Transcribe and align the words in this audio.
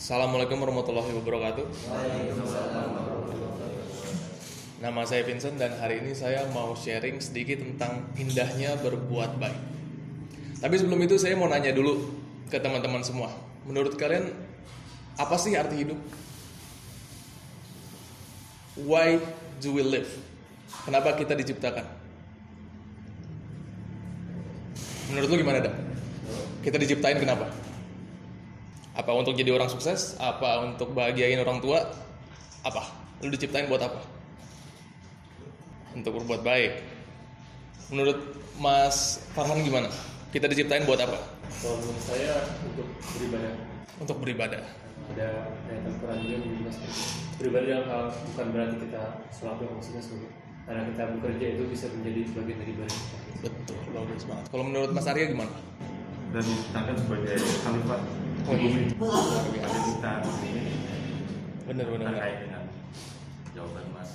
Assalamualaikum 0.00 0.56
warahmatullahi 0.64 1.12
wabarakatuh. 1.12 1.64
Nama 4.80 5.00
saya 5.04 5.28
Vincent 5.28 5.60
dan 5.60 5.76
hari 5.76 6.00
ini 6.00 6.16
saya 6.16 6.48
mau 6.56 6.72
sharing 6.72 7.20
sedikit 7.20 7.60
tentang 7.60 8.08
indahnya 8.16 8.80
berbuat 8.80 9.36
baik. 9.36 9.60
Tapi 10.64 10.74
sebelum 10.80 11.04
itu 11.04 11.20
saya 11.20 11.36
mau 11.36 11.52
nanya 11.52 11.76
dulu 11.76 12.16
ke 12.48 12.56
teman-teman 12.56 13.04
semua. 13.04 13.28
Menurut 13.68 14.00
kalian 14.00 14.32
apa 15.20 15.36
sih 15.36 15.52
arti 15.52 15.84
hidup? 15.84 16.00
Why 18.80 19.20
do 19.60 19.76
we 19.76 19.84
live? 19.84 20.08
Kenapa 20.88 21.12
kita 21.12 21.36
diciptakan? 21.36 21.84
Menurut 25.12 25.28
lu 25.28 25.36
gimana, 25.44 25.60
Dak? 25.60 25.76
Kita 26.64 26.80
diciptain 26.80 27.20
kenapa? 27.20 27.52
Apa 28.94 29.14
untuk 29.14 29.38
jadi 29.38 29.54
orang 29.54 29.70
sukses? 29.70 30.18
Apa 30.18 30.66
untuk 30.66 30.90
bahagiain 30.90 31.38
orang 31.38 31.62
tua? 31.62 31.86
Apa? 32.66 32.90
Lu 33.22 33.30
diciptain 33.30 33.70
buat 33.70 33.78
apa? 33.78 34.02
Untuk 35.94 36.22
berbuat 36.22 36.42
baik. 36.42 36.82
Menurut 37.94 38.18
Mas 38.58 39.22
Farhan 39.34 39.62
gimana? 39.62 39.90
Kita 40.30 40.46
diciptain 40.46 40.86
buat 40.86 40.98
apa? 40.98 41.18
Kalau 41.62 41.78
menurut 41.82 42.02
saya 42.02 42.34
untuk 42.62 42.86
beribadah 43.18 43.52
Untuk 43.98 44.16
beribadah. 44.22 44.62
ada 45.10 45.58
ayat 45.66 45.90
Al-Quran 45.90 46.18
juga 46.22 46.34
yang 46.38 46.54
juga 46.54 46.70
seperti 46.70 47.02
beribadah 47.34 47.66
dalam 47.66 47.86
hal 47.90 48.02
bukan 48.30 48.46
berarti 48.54 48.76
kita 48.78 49.02
selalu 49.34 49.60
yang 49.66 49.74
maksudnya 49.74 50.02
sebagai 50.06 50.30
karena 50.70 50.82
kita 50.86 51.02
bekerja 51.18 51.46
itu 51.58 51.62
bisa 51.66 51.86
menjadi 51.90 52.20
bagian 52.30 52.58
dari 52.62 52.72
ibadah 52.78 52.94
kita. 52.94 53.18
Betul, 53.42 53.78
bagus 53.90 54.22
banget. 54.30 54.44
Kalau 54.54 54.64
menurut 54.70 54.90
Mas 54.94 55.06
Arya 55.10 55.26
gimana? 55.26 55.52
dan 56.30 56.42
diciptakan 56.46 56.94
sebagai 56.94 57.36
khalifah 57.66 58.00
Iya. 58.50 58.90
Kita 58.90 60.12
ini 60.42 60.62
Bener 61.66 61.86
bener. 61.86 61.86
bener. 61.86 62.08
terkait 62.18 62.36
dengan 62.42 62.62
jawaban 63.54 63.86
Mas 63.94 64.10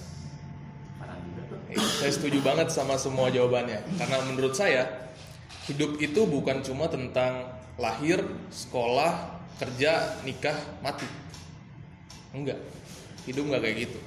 Farhan 1.00 1.20
juga 1.24 1.42
Eh, 1.72 1.78
Saya 1.80 2.12
setuju 2.12 2.40
banget 2.44 2.68
sama 2.70 3.00
semua 3.00 3.32
jawabannya. 3.32 3.80
Karena 3.96 4.18
menurut 4.28 4.54
saya 4.54 5.12
hidup 5.66 5.98
itu 5.98 6.22
bukan 6.28 6.62
cuma 6.62 6.92
tentang 6.92 7.48
lahir, 7.76 8.22
sekolah, 8.52 9.40
kerja, 9.58 10.20
nikah, 10.24 10.56
mati. 10.80 11.08
Enggak. 12.36 12.60
Hidup 13.24 13.48
enggak 13.48 13.62
kayak 13.64 13.78
gitu. 13.88 14.00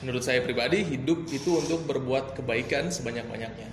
Menurut 0.00 0.24
saya 0.24 0.40
pribadi 0.40 0.80
hidup 0.80 1.28
itu 1.28 1.60
untuk 1.60 1.84
berbuat 1.84 2.36
kebaikan 2.40 2.88
sebanyak-banyaknya. 2.88 3.68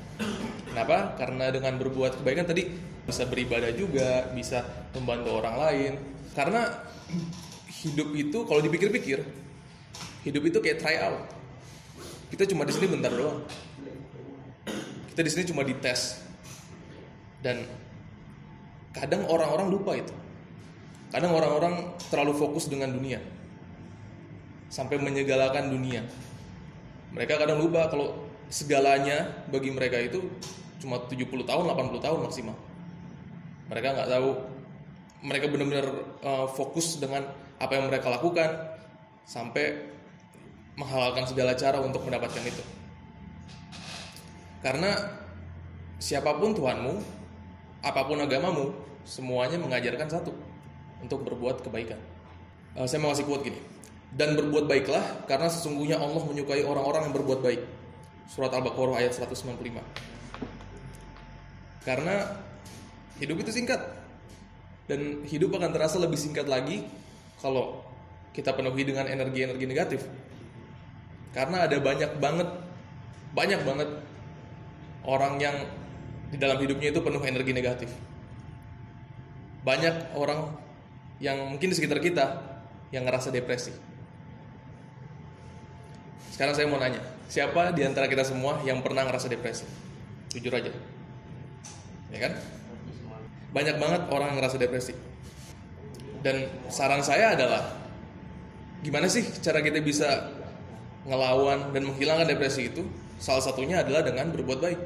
Kenapa? 0.67 1.15
Karena 1.15 1.49
dengan 1.49 1.79
berbuat 1.79 2.19
kebaikan 2.19 2.43
tadi 2.43 2.67
bisa 3.07 3.23
beribadah 3.23 3.71
juga, 3.71 4.27
bisa 4.35 4.63
membantu 4.91 5.39
orang 5.39 5.55
lain. 5.55 5.91
Karena 6.35 6.67
hidup 7.87 8.11
itu 8.11 8.43
kalau 8.43 8.59
dipikir-pikir, 8.59 9.23
hidup 10.27 10.43
itu 10.43 10.59
kayak 10.59 10.83
try 10.83 10.99
out 10.99 11.37
kita 12.27 12.43
cuma 12.51 12.67
di 12.67 12.75
sini 12.75 12.87
bentar 12.91 13.11
doang 13.11 13.39
kita 15.15 15.21
di 15.23 15.31
sini 15.31 15.43
cuma 15.47 15.63
dites 15.63 16.19
dan 17.39 17.63
kadang 18.91 19.23
orang-orang 19.31 19.71
lupa 19.71 19.95
itu 19.95 20.11
kadang 21.07 21.31
orang-orang 21.31 21.95
terlalu 22.11 22.35
fokus 22.35 22.67
dengan 22.67 22.91
dunia 22.91 23.23
sampai 24.77 25.01
menyegalakan 25.01 25.73
dunia 25.73 26.05
mereka 27.09 27.41
kadang 27.41 27.57
lupa 27.57 27.89
kalau 27.89 28.29
segalanya 28.53 29.25
bagi 29.49 29.73
mereka 29.73 29.97
itu 29.97 30.21
cuma 30.77 31.01
70 31.09 31.25
tahun 31.49 31.65
80 31.65 32.05
tahun 32.05 32.19
maksimal 32.29 32.57
mereka 33.73 33.97
nggak 33.97 34.09
tahu 34.13 34.29
mereka 35.25 35.49
benar-benar 35.49 35.87
uh, 36.21 36.45
fokus 36.45 37.01
dengan 37.01 37.25
apa 37.57 37.73
yang 37.73 37.89
mereka 37.89 38.13
lakukan 38.13 38.77
sampai 39.25 39.97
menghalalkan 40.77 41.25
segala 41.25 41.57
cara 41.57 41.81
untuk 41.81 42.05
mendapatkan 42.05 42.43
itu. 42.45 42.63
Karena 44.61 44.93
siapa 45.97 46.37
pun 46.37 46.53
Tuhanmu, 46.53 47.01
apa 47.81 48.01
pun 48.05 48.21
agamamu, 48.21 48.77
semuanya 49.01 49.57
mengajarkan 49.57 50.05
satu 50.05 50.31
untuk 51.01 51.25
berbuat 51.25 51.65
kebaikan. 51.65 51.97
Eh, 52.77 52.85
saya 52.85 53.01
mau 53.01 53.09
kasih 53.09 53.25
quote 53.25 53.49
gini. 53.49 53.59
Dan 54.15 54.39
berbuat 54.39 54.71
baiklah 54.71 55.27
karena 55.27 55.51
sesungguhnya 55.51 55.99
Allah 55.99 56.23
menyukai 56.23 56.63
orang-orang 56.63 57.11
yang 57.11 57.15
berbuat 57.15 57.39
baik. 57.43 57.61
Surat 58.27 58.51
Al-Baqarah 58.51 59.03
ayat 59.03 59.15
195. 59.15 59.83
Karena 61.83 62.15
hidup 63.19 63.37
itu 63.43 63.51
singkat. 63.51 63.79
Dan 64.87 65.27
hidup 65.27 65.51
akan 65.59 65.75
terasa 65.75 65.99
lebih 65.99 66.15
singkat 66.15 66.47
lagi 66.47 66.87
kalau 67.43 67.83
kita 68.31 68.55
penuhi 68.55 68.87
dengan 68.87 69.07
energi-energi 69.07 69.65
negatif. 69.67 70.01
Karena 71.35 71.67
ada 71.67 71.75
banyak 71.79 72.21
banget 72.23 72.49
banyak 73.35 73.61
banget 73.67 73.89
orang 75.03 75.37
yang 75.37 75.55
di 76.31 76.37
dalam 76.39 76.59
hidupnya 76.59 76.91
itu 76.91 76.99
penuh 76.99 77.23
energi 77.23 77.51
negatif. 77.55 77.89
Banyak 79.63 80.15
orang 80.15 80.55
yang 81.23 81.55
mungkin 81.55 81.71
di 81.71 81.75
sekitar 81.75 81.99
kita 81.99 82.25
yang 82.91 83.07
ngerasa 83.07 83.31
depresi. 83.31 83.86
Sekarang 86.31 86.53
saya 86.53 86.67
mau 86.69 86.77
nanya, 86.77 87.01
siapa 87.27 87.73
di 87.73 87.81
antara 87.83 88.05
kita 88.09 88.23
semua 88.23 88.61
yang 88.67 88.83
pernah 88.83 89.03
ngerasa 89.07 89.27
depresi? 89.31 89.65
Jujur 90.31 90.53
aja. 90.53 90.71
Ya 92.13 92.19
kan? 92.23 92.33
Banyak 93.51 93.75
banget 93.79 94.01
orang 94.11 94.33
yang 94.33 94.37
ngerasa 94.43 94.57
depresi. 94.59 94.93
Dan 96.21 96.49
saran 96.67 97.01
saya 97.01 97.33
adalah 97.37 97.87
gimana 98.81 99.09
sih 99.09 99.25
cara 99.41 99.63
kita 99.63 99.81
bisa 99.81 100.29
ngelawan 101.07 101.71
dan 101.73 101.81
menghilangkan 101.87 102.29
depresi 102.29 102.69
itu 102.69 102.85
salah 103.17 103.41
satunya 103.41 103.81
adalah 103.81 104.05
dengan 104.05 104.29
berbuat 104.29 104.59
baik 104.61 104.79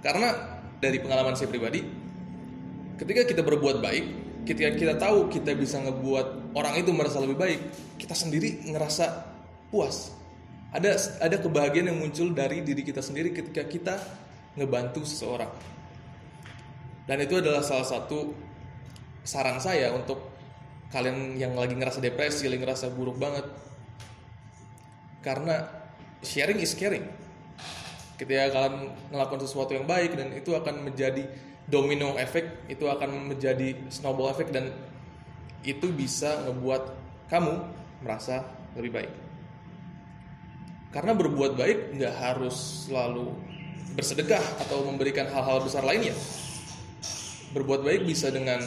karena 0.00 0.32
dari 0.80 1.02
pengalaman 1.02 1.36
saya 1.36 1.52
pribadi 1.52 1.84
ketika 2.96 3.28
kita 3.28 3.42
berbuat 3.44 3.84
baik 3.84 4.04
ketika 4.48 4.70
kita 4.72 4.94
tahu 4.96 5.28
kita 5.28 5.52
bisa 5.52 5.82
ngebuat 5.84 6.56
orang 6.56 6.74
itu 6.80 6.90
merasa 6.94 7.20
lebih 7.20 7.36
baik 7.36 7.60
kita 8.00 8.16
sendiri 8.16 8.64
ngerasa 8.72 9.26
puas 9.68 10.14
ada 10.74 10.98
ada 11.22 11.36
kebahagiaan 11.38 11.94
yang 11.94 11.98
muncul 12.02 12.34
dari 12.34 12.66
diri 12.66 12.82
kita 12.82 12.98
sendiri 12.98 13.30
ketika 13.30 13.62
kita 13.62 13.94
ngebantu 14.58 15.06
seseorang 15.06 15.50
dan 17.04 17.20
itu 17.20 17.36
adalah 17.36 17.60
salah 17.60 17.84
satu 17.84 18.32
saran 19.24 19.60
saya 19.60 19.92
untuk 19.92 20.20
kalian 20.88 21.36
yang 21.36 21.52
lagi 21.52 21.76
ngerasa 21.76 22.00
depresi, 22.00 22.48
lagi 22.48 22.64
ngerasa 22.64 22.92
buruk 22.92 23.20
banget, 23.20 23.44
karena 25.20 25.68
sharing 26.24 26.60
is 26.62 26.72
caring. 26.72 27.04
Ketika 28.14 28.54
kalian 28.54 28.94
melakukan 29.10 29.42
sesuatu 29.42 29.74
yang 29.74 29.90
baik 29.90 30.14
dan 30.14 30.30
itu 30.32 30.54
akan 30.54 30.86
menjadi 30.86 31.26
domino 31.66 32.14
efek, 32.14 32.70
itu 32.70 32.86
akan 32.86 33.34
menjadi 33.34 33.74
snowball 33.90 34.30
effect 34.30 34.54
dan 34.54 34.70
itu 35.66 35.90
bisa 35.90 36.46
ngebuat 36.46 36.82
kamu 37.28 37.54
merasa 38.06 38.46
lebih 38.78 39.02
baik. 39.02 39.12
Karena 40.94 41.10
berbuat 41.10 41.58
baik 41.58 41.98
nggak 41.98 42.14
harus 42.22 42.86
selalu 42.86 43.34
bersedekah 43.98 44.62
atau 44.62 44.86
memberikan 44.86 45.26
hal-hal 45.26 45.58
besar 45.58 45.82
lainnya. 45.82 46.14
Berbuat 47.50 47.82
baik 47.82 48.06
bisa 48.06 48.30
dengan 48.30 48.62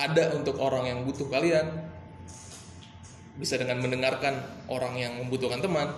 ada 0.00 0.32
untuk 0.32 0.56
orang 0.56 0.88
yang 0.88 0.98
butuh 1.04 1.28
kalian, 1.28 1.68
bisa 3.36 3.60
dengan 3.60 3.84
mendengarkan 3.84 4.40
orang 4.72 4.96
yang 4.96 5.12
membutuhkan 5.20 5.60
teman. 5.60 5.92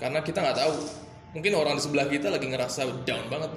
Karena 0.00 0.24
kita 0.24 0.40
nggak 0.40 0.56
tahu 0.56 0.72
mungkin 1.36 1.52
orang 1.52 1.76
di 1.76 1.82
sebelah 1.84 2.08
kita 2.08 2.32
lagi 2.32 2.48
ngerasa 2.48 3.04
down 3.04 3.28
banget. 3.28 3.52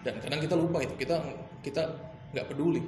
Dan 0.00 0.16
kadang 0.24 0.40
kita 0.40 0.56
lupa 0.56 0.80
itu 0.80 0.96
kita 0.96 1.20
kita 1.60 1.92
nggak 2.32 2.56
peduli. 2.56 2.80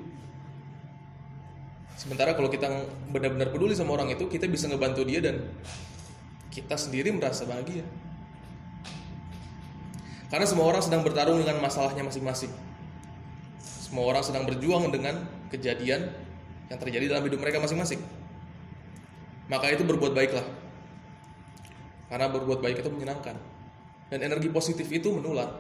Sementara 1.93 2.33
kalau 2.33 2.49
kita 2.49 2.73
benar-benar 3.13 3.53
peduli 3.53 3.77
sama 3.77 4.01
orang 4.01 4.17
itu 4.17 4.25
kita 4.33 4.49
bisa 4.49 4.65
ngebantu 4.65 5.05
dia 5.05 5.21
dan 5.21 5.45
kita 6.53 6.77
sendiri 6.77 7.09
merasa 7.09 7.49
bahagia. 7.49 7.83
Karena 10.29 10.45
semua 10.45 10.69
orang 10.69 10.85
sedang 10.85 11.01
bertarung 11.01 11.41
dengan 11.41 11.61
masalahnya 11.65 12.05
masing-masing. 12.05 12.53
Semua 13.61 14.05
orang 14.09 14.25
sedang 14.25 14.45
berjuang 14.45 14.89
dengan 14.93 15.25
kejadian 15.49 16.13
yang 16.69 16.79
terjadi 16.81 17.17
dalam 17.17 17.25
hidup 17.25 17.41
mereka 17.41 17.61
masing-masing. 17.61 18.01
Maka 19.49 19.73
itu 19.73 19.85
berbuat 19.85 20.13
baiklah. 20.13 20.45
Karena 22.09 22.29
berbuat 22.29 22.61
baik 22.61 22.85
itu 22.85 22.89
menyenangkan. 22.93 23.37
Dan 24.13 24.25
energi 24.25 24.49
positif 24.53 24.89
itu 24.93 25.09
menular. 25.13 25.57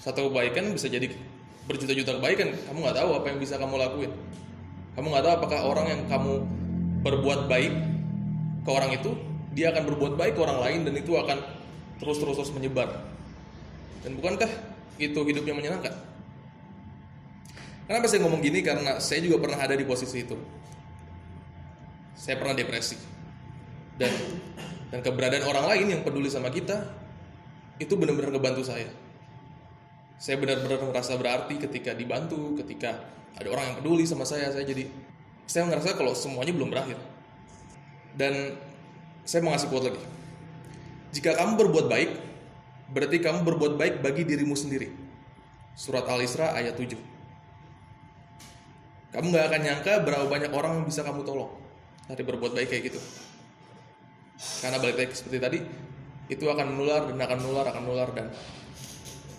Satu 0.00 0.32
kebaikan 0.32 0.72
bisa 0.72 0.88
jadi 0.88 1.08
berjuta-juta 1.68 2.16
kebaikan. 2.20 2.52
Kamu 2.68 2.80
nggak 2.80 2.96
tahu 2.96 3.10
apa 3.16 3.26
yang 3.32 3.38
bisa 3.40 3.56
kamu 3.56 3.76
lakuin. 3.76 4.12
Kamu 4.96 5.06
nggak 5.08 5.24
tahu 5.24 5.34
apakah 5.40 5.60
orang 5.64 5.86
yang 5.88 6.00
kamu 6.08 6.44
berbuat 7.04 7.48
baik 7.48 7.91
ke 8.62 8.70
orang 8.70 8.94
itu 8.94 9.10
dia 9.52 9.74
akan 9.74 9.84
berbuat 9.92 10.14
baik 10.16 10.38
ke 10.38 10.40
orang 10.40 10.58
lain 10.62 10.80
dan 10.88 10.94
itu 10.96 11.12
akan 11.18 11.38
terus-terus 12.00 12.38
terus 12.38 12.52
menyebar. 12.54 12.88
Dan 14.02 14.18
bukankah 14.18 14.50
itu 14.98 15.20
hidup 15.22 15.44
yang 15.46 15.58
menyenangkan? 15.60 15.94
Kenapa 17.86 18.06
saya 18.08 18.24
ngomong 18.24 18.40
gini? 18.40 18.64
Karena 18.64 18.98
saya 19.02 19.20
juga 19.22 19.42
pernah 19.42 19.58
ada 19.60 19.74
di 19.76 19.84
posisi 19.84 20.24
itu. 20.24 20.38
saya 22.22 22.38
pernah 22.38 22.54
depresi. 22.54 22.94
Dan 23.98 24.14
dan 24.94 25.02
keberadaan 25.02 25.42
orang 25.42 25.66
lain 25.74 25.86
yang 25.98 26.00
peduli 26.06 26.30
sama 26.30 26.54
kita 26.54 26.86
itu 27.82 27.98
benar-benar 27.98 28.30
ngebantu 28.30 28.62
saya. 28.62 28.86
Saya 30.22 30.38
benar-benar 30.38 30.86
merasa 30.86 31.18
berarti 31.18 31.58
ketika 31.58 31.98
dibantu 31.98 32.54
ketika 32.62 32.94
ada 33.34 33.48
orang 33.50 33.74
yang 33.74 33.76
peduli 33.82 34.06
sama 34.06 34.22
saya 34.22 34.54
saya 34.54 34.62
jadi 34.62 34.86
saya 35.50 35.66
ngerasa 35.66 35.98
kalau 35.98 36.14
semuanya 36.14 36.54
belum 36.54 36.70
berakhir 36.70 36.94
dan 38.18 38.58
saya 39.22 39.40
mau 39.44 39.54
ngasih 39.54 39.68
quote 39.70 39.92
lagi. 39.92 40.02
Jika 41.12 41.36
kamu 41.36 41.60
berbuat 41.60 41.86
baik 41.92 42.10
berarti 42.92 43.16
kamu 43.20 43.44
berbuat 43.44 43.74
baik 43.80 43.94
bagi 44.04 44.24
dirimu 44.24 44.56
sendiri. 44.56 44.92
Surat 45.72 46.04
al-isra 46.04 46.52
ayat 46.52 46.76
7 46.76 47.12
kamu 49.12 49.28
nggak 49.28 49.46
akan 49.52 49.60
nyangka 49.60 49.92
berapa 50.08 50.24
banyak 50.24 50.50
orang 50.56 50.72
yang 50.80 50.86
bisa 50.88 51.04
kamu 51.04 51.20
tolong 51.20 51.52
dari 52.08 52.24
berbuat 52.24 52.56
baik 52.56 52.68
kayak 52.72 52.82
gitu. 52.88 53.00
Karena 54.64 54.80
balik 54.80 54.96
lagi 54.96 55.12
seperti 55.12 55.38
tadi 55.38 55.58
itu 56.32 56.44
akan 56.48 56.72
menular 56.72 57.12
dan 57.12 57.20
akan 57.20 57.38
menular 57.44 57.64
akan 57.68 57.82
menular 57.84 58.08
dan 58.16 58.26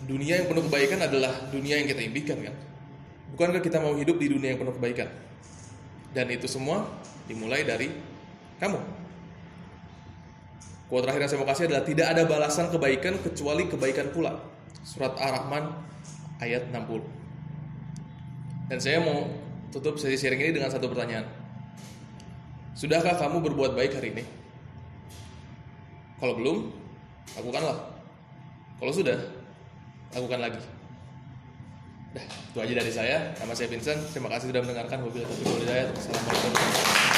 dunia 0.06 0.38
yang 0.38 0.46
penuh 0.46 0.62
kebaikan 0.70 1.02
adalah 1.02 1.50
dunia 1.50 1.82
yang 1.82 1.90
kita 1.90 2.02
impikan 2.06 2.38
kan? 2.38 2.54
Bukankah 3.34 3.62
kita 3.66 3.82
mau 3.82 3.98
hidup 3.98 4.14
di 4.14 4.30
dunia 4.30 4.54
yang 4.54 4.62
penuh 4.62 4.78
kebaikan? 4.78 5.10
Dan 6.14 6.30
itu 6.30 6.46
semua 6.46 6.86
dimulai 7.26 7.66
dari 7.66 7.90
kamu 8.62 8.78
Quote 10.84 11.10
terakhir 11.10 11.20
yang 11.24 11.30
saya 11.32 11.40
mau 11.40 11.48
kasih 11.48 11.64
adalah 11.66 11.84
tidak 11.88 12.06
ada 12.12 12.22
balasan 12.28 12.66
kebaikan 12.68 13.16
kecuali 13.24 13.66
kebaikan 13.66 14.12
pula. 14.12 14.36
Surat 14.84 15.16
Ar-Rahman 15.16 15.64
ayat 16.44 16.68
60. 16.68 17.02
Dan 18.68 18.78
saya 18.78 19.00
mau 19.00 19.26
tutup 19.72 19.96
sesi 19.96 20.20
sharing 20.20 20.38
ini 20.38 20.52
dengan 20.60 20.68
satu 20.68 20.86
pertanyaan. 20.86 21.24
Sudahkah 22.76 23.16
kamu 23.16 23.42
berbuat 23.42 23.74
baik 23.74 23.96
hari 23.96 24.12
ini? 24.14 24.24
Kalau 26.20 26.36
belum, 26.36 26.70
lakukanlah. 27.42 27.78
Kalau 28.78 28.92
sudah, 28.92 29.18
lakukan 30.12 30.40
lagi. 30.46 30.60
Dah, 32.14 32.22
itu 32.22 32.58
aja 32.60 32.74
dari 32.78 32.92
saya. 32.94 33.16
Nama 33.40 33.52
saya 33.56 33.66
Vincent. 33.66 33.98
Terima 34.14 34.30
kasih 34.30 34.54
sudah 34.54 34.62
mendengarkan. 34.62 35.02
Wabillahi 35.02 35.26
taufiq 35.26 35.48
wal. 35.50 35.90
Assalamualaikum. 35.98 37.13